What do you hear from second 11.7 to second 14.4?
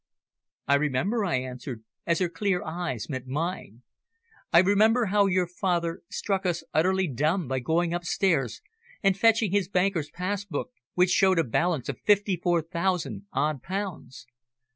of fifty four thousand odd pounds.